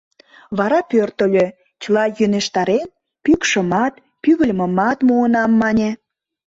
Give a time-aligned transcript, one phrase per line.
[0.57, 1.45] Вара пӧртыльӧ,
[1.81, 2.87] чыла йӧнештарен:
[3.23, 5.89] пӱкшымат, пӱгыльмымат муынам, мане.